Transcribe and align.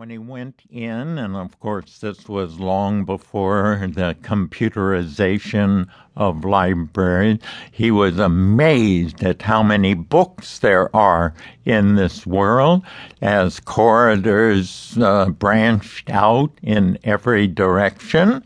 When 0.00 0.08
he 0.08 0.16
went 0.16 0.62
in, 0.70 1.18
and 1.18 1.36
of 1.36 1.60
course, 1.60 1.98
this 1.98 2.26
was 2.26 2.58
long 2.58 3.04
before 3.04 3.78
the 3.86 4.16
computerization 4.22 5.88
of 6.16 6.42
libraries, 6.42 7.40
he 7.70 7.90
was 7.90 8.18
amazed 8.18 9.22
at 9.22 9.42
how 9.42 9.62
many 9.62 9.92
books 9.92 10.58
there 10.58 10.88
are 10.96 11.34
in 11.66 11.96
this 11.96 12.26
world 12.26 12.82
as 13.20 13.60
corridors 13.60 14.96
uh, 14.96 15.28
branched 15.28 16.08
out 16.08 16.52
in 16.62 16.96
every 17.04 17.46
direction. 17.46 18.42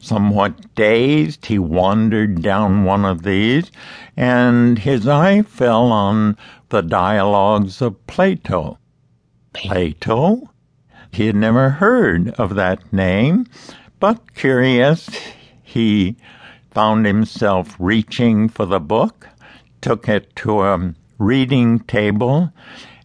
Somewhat 0.00 0.74
dazed, 0.74 1.46
he 1.46 1.60
wandered 1.60 2.42
down 2.42 2.82
one 2.82 3.04
of 3.04 3.22
these, 3.22 3.70
and 4.16 4.80
his 4.80 5.06
eye 5.06 5.42
fell 5.42 5.92
on 5.92 6.36
the 6.70 6.82
dialogues 6.82 7.80
of 7.80 8.04
Plato. 8.08 8.80
Plato? 9.52 10.50
He 11.10 11.26
had 11.26 11.36
never 11.36 11.70
heard 11.70 12.30
of 12.30 12.54
that 12.54 12.92
name, 12.92 13.46
but 14.00 14.34
curious, 14.34 15.08
he 15.62 16.16
found 16.70 17.06
himself 17.06 17.74
reaching 17.78 18.48
for 18.48 18.66
the 18.66 18.80
book, 18.80 19.28
took 19.80 20.08
it 20.08 20.34
to 20.36 20.62
a 20.62 20.94
reading 21.18 21.80
table, 21.80 22.52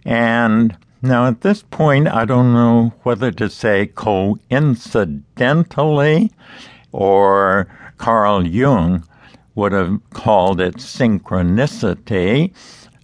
and 0.05 0.77
now 1.01 1.25
at 1.27 1.41
this 1.41 1.63
point, 1.63 2.07
I 2.07 2.23
don't 2.25 2.53
know 2.53 2.93
whether 3.03 3.31
to 3.31 3.49
say 3.49 3.87
coincidentally 3.87 6.31
or 6.91 7.67
Carl 7.97 8.47
Jung 8.47 9.03
would 9.55 9.71
have 9.71 9.99
called 10.11 10.61
it 10.61 10.75
synchronicity. 10.75 12.53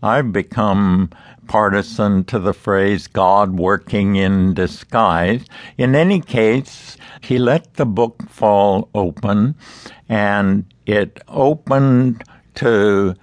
I've 0.02 0.32
become 0.32 1.10
partisan 1.48 2.24
to 2.26 2.40
the 2.40 2.54
phrase 2.54 3.08
God 3.08 3.58
working 3.58 4.16
in 4.16 4.54
disguise. 4.54 5.44
In 5.78 5.96
any 5.96 6.22
case, 6.22 6.96
he 7.22 7.38
let 7.38 7.74
the 7.74 7.86
book 7.86 8.30
fall 8.30 8.90
open 8.94 9.56
and 10.08 10.66
it 10.86 11.20
opened 11.28 12.24
to 12.56 13.16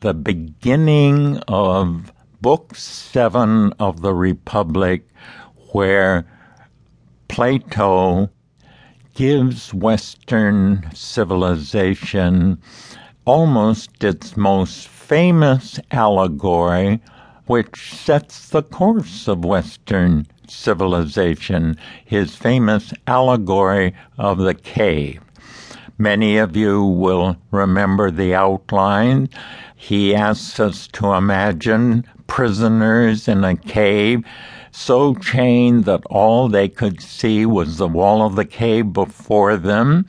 the 0.00 0.14
beginning 0.14 1.38
of 1.48 2.12
Book 2.40 2.76
Seven 2.76 3.72
of 3.78 4.02
the 4.02 4.12
Republic, 4.12 5.08
where 5.72 6.26
Plato 7.26 8.28
gives 9.14 9.72
Western 9.72 10.90
civilization 10.94 12.60
almost 13.24 14.04
its 14.04 14.36
most 14.36 14.88
famous 15.04 15.78
allegory 15.90 16.98
which 17.46 17.92
sets 17.92 18.48
the 18.48 18.62
course 18.62 19.28
of 19.28 19.44
Western 19.44 20.26
civilization, 20.48 21.76
his 22.02 22.34
famous 22.34 22.94
allegory 23.06 23.94
of 24.16 24.38
the 24.38 24.54
cave. 24.54 25.20
Many 25.98 26.38
of 26.38 26.56
you 26.56 26.82
will 26.82 27.36
remember 27.50 28.10
the 28.10 28.34
outline. 28.34 29.28
He 29.76 30.14
asks 30.14 30.58
us 30.58 30.88
to 30.94 31.12
imagine 31.12 32.06
prisoners 32.26 33.28
in 33.28 33.44
a 33.44 33.56
cave 33.56 34.24
so 34.72 35.14
chained 35.16 35.84
that 35.84 36.04
all 36.06 36.48
they 36.48 36.68
could 36.68 37.02
see 37.02 37.44
was 37.44 37.76
the 37.76 37.88
wall 37.88 38.26
of 38.26 38.36
the 38.36 38.46
cave 38.46 38.94
before 38.94 39.58
them. 39.58 40.06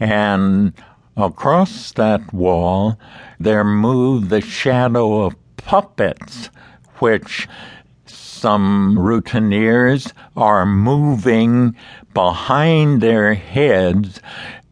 And 0.00 0.72
across 1.16 1.92
that 1.92 2.32
wall, 2.32 2.98
there 3.38 3.64
moved 3.64 4.30
the 4.30 4.40
shadow 4.40 5.22
of 5.22 5.36
puppets, 5.56 6.50
which 6.98 7.48
some 8.06 8.98
routineers 8.98 10.12
are 10.36 10.66
moving 10.66 11.76
behind 12.12 13.00
their 13.00 13.34
heads 13.34 14.20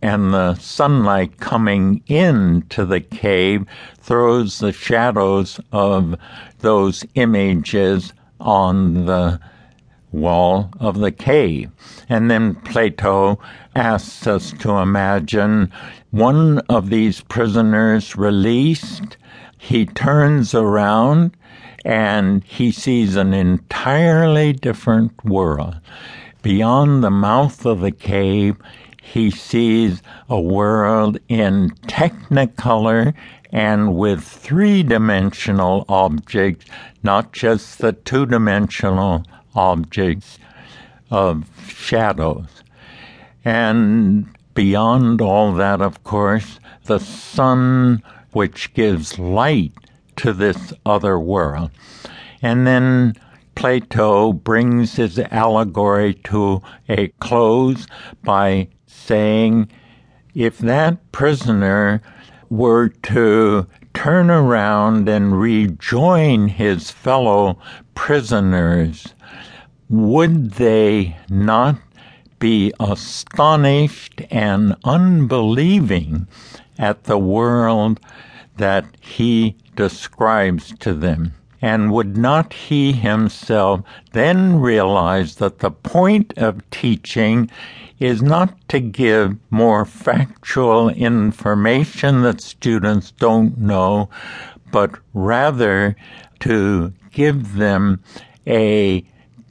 and 0.03 0.35
the 0.35 0.55
sunlight 0.57 1.39
coming 1.39 2.03
into 2.09 2.85
the 2.85 3.01
cave 3.01 3.65
throws 3.99 4.59
the 4.59 4.73
shadows 4.73 5.61
of 5.71 6.17
those 6.59 7.05
images 7.15 8.13
on 8.41 9.07
the 9.07 9.41
wall 10.13 10.71
of 10.79 10.99
the 10.99 11.11
cave. 11.11 11.71
And 12.09 12.31
then 12.31 12.55
Plato 12.55 13.41
asks 13.75 14.27
us 14.27 14.53
to 14.61 14.73
imagine 14.73 15.73
one 16.11 16.59
of 16.69 16.91
these 16.91 17.23
prisoners 17.23 18.17
released 18.17 19.17
he 19.59 19.87
turns 19.87 20.55
around 20.55 21.37
and 21.85 22.43
he 22.43 22.73
sees 22.73 23.15
an 23.15 23.33
entirely 23.33 24.53
different 24.53 25.25
world. 25.25 25.77
Beyond 26.43 27.05
the 27.05 27.11
mouth 27.11 27.65
of 27.65 27.81
the 27.81 27.93
cave, 27.93 28.57
he 29.01 29.31
sees 29.31 30.03
a 30.29 30.41
world 30.41 31.19
in 31.29 31.71
technicolor 31.87 33.15
and 33.53 33.95
with 33.95 34.25
three 34.25 34.83
dimensional 34.83 35.85
objects, 35.89 36.67
not 37.05 37.33
just 37.33 37.79
the 37.79 37.93
two 37.93 38.27
dimensional 38.27 39.25
objects 39.55 40.39
of 41.11 41.51
shadows. 41.69 42.63
And 43.45 44.27
beyond 44.55 45.21
all 45.21 45.53
that, 45.55 45.81
of 45.81 46.05
course, 46.05 46.61
the 46.85 46.99
sun 46.99 48.03
which 48.33 48.73
gives 48.75 49.19
light 49.19 49.73
to 50.17 50.33
this 50.33 50.73
other 50.87 51.19
world. 51.19 51.71
And 52.41 52.67
then 52.67 53.15
Plato 53.55 54.33
brings 54.33 54.97
his 54.97 55.19
allegory 55.19 56.15
to 56.25 56.63
a 56.89 57.09
close 57.21 57.87
by 58.23 58.69
saying, 58.87 59.71
if 60.35 60.59
that 60.59 61.13
prisoner 61.13 62.01
were 62.49 62.89
to 62.89 63.67
turn 63.95 64.31
around 64.31 65.09
and 65.09 65.41
rejoin 65.41 66.49
his 66.49 66.91
fellow 66.91 67.59
prisoners, 67.95 69.15
would 69.89 70.53
they 70.53 71.17
not 71.29 71.77
be 72.39 72.73
astonished 72.81 74.21
and 74.31 74.75
unbelieving 74.85 76.27
at 76.79 77.05
the 77.05 77.19
world 77.19 78.01
that 78.57 78.85
he 79.01 79.57
describes 79.77 80.77
to 80.79 80.93
them. 80.93 81.35
And 81.63 81.93
would 81.93 82.17
not 82.17 82.53
he 82.53 82.93
himself 82.93 83.83
then 84.13 84.61
realize 84.61 85.37
that 85.37 85.61
the 85.61 85.71
point 85.71 86.35
of 86.37 86.69
teaching 86.71 87.49
is 88.01 88.21
not 88.21 88.69
to 88.69 88.81
give 88.81 89.37
more 89.49 89.85
factual 89.85 90.89
information 90.89 92.23
that 92.23 92.41
students 92.41 93.13
don't 93.13 93.57
know, 93.57 94.11
but 94.73 94.99
rather 95.15 95.95
to 96.41 96.93
give 97.13 97.55
them 97.55 98.03
a 98.45 99.05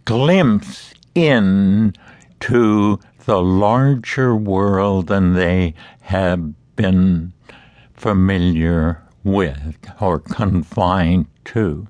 glimpse 0.04 0.94
in 1.16 1.94
to 2.42 3.00
the 3.26 3.42
larger 3.42 4.36
world 4.36 5.08
than 5.08 5.34
they 5.34 5.74
have 6.02 6.76
been 6.76 7.32
familiar 7.94 9.02
with 9.24 9.76
or 10.00 10.20
confined 10.20 11.28
to. 11.46 11.88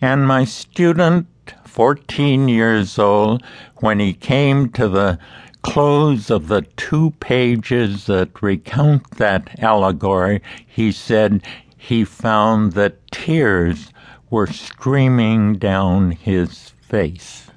And 0.00 0.26
my 0.26 0.44
student, 0.44 1.26
14 1.64 2.48
years 2.48 2.98
old, 2.98 3.42
when 3.76 3.98
he 3.98 4.12
came 4.12 4.68
to 4.70 4.88
the 4.88 5.18
close 5.62 6.28
of 6.28 6.48
the 6.48 6.62
two 6.76 7.12
pages 7.20 8.06
that 8.06 8.42
recount 8.42 9.10
that 9.12 9.58
allegory, 9.60 10.42
he 10.66 10.92
said 10.92 11.42
he 11.76 12.04
found 12.04 12.72
that 12.72 13.10
tears 13.10 13.92
were 14.30 14.46
streaming 14.46 15.54
down 15.54 16.10
his 16.10 16.70
face. 16.80 17.50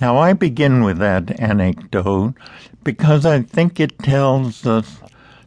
Now, 0.00 0.18
I 0.18 0.34
begin 0.34 0.84
with 0.84 0.98
that 0.98 1.40
anecdote 1.40 2.34
because 2.84 3.24
I 3.24 3.40
think 3.42 3.80
it 3.80 3.98
tells 3.98 4.66
us 4.66 4.98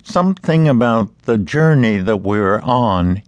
something 0.04 0.68
about 0.68 1.18
the 1.24 1.38
journey 1.38 1.98
that 1.98 2.18
we're 2.18 2.60
on. 2.62 3.22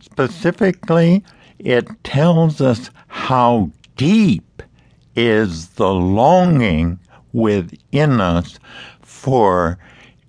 Specifically, 0.00 1.24
it 1.58 1.88
tells 2.04 2.60
us 2.60 2.90
how 3.08 3.70
deep 3.96 4.62
is 5.16 5.68
the 5.70 5.92
longing 5.92 6.98
within 7.32 8.20
us 8.20 8.58
for 9.02 9.78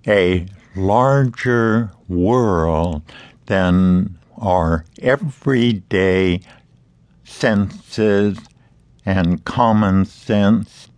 a 0.06 0.46
larger 0.76 1.90
world 2.08 3.02
than 3.46 4.18
our 4.38 4.84
everyday 5.00 6.40
senses 7.24 8.38
and 9.04 9.44
common 9.44 10.04
sense, 10.04 10.88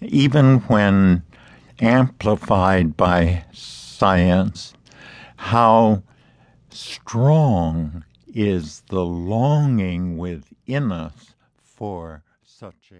even 0.00 0.60
when 0.60 1.22
amplified 1.80 2.96
by 2.96 3.44
science, 4.04 4.74
how 5.36 6.02
strong 6.68 8.04
is 8.34 8.82
the 8.88 9.02
longing 9.02 10.18
within 10.18 10.92
us 10.92 11.34
for 11.62 12.22
such 12.44 12.92
a 12.92 12.96